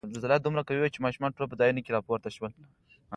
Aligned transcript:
زلزله 0.11 0.37
دومره 0.39 0.61
قوي 0.67 0.81
وه 0.81 0.93
چې 0.95 1.03
ماشومان 1.05 1.31
ټول 1.37 1.45
په 1.49 1.57
ځایونو 1.59 1.83
کې 1.85 1.93
را 1.95 2.01
پورته 2.07 2.29
شول. 2.35 2.51